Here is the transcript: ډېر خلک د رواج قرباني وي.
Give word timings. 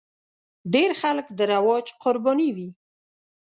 ډېر 0.73 0.91
خلک 1.01 1.27
د 1.37 1.39
رواج 1.53 1.85
قرباني 2.01 2.49
وي. 2.55 2.69